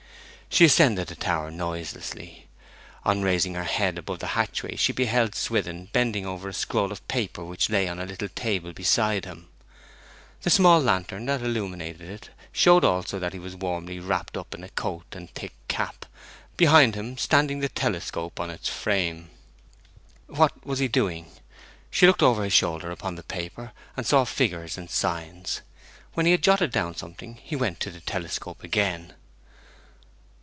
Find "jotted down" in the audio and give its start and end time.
26.43-26.97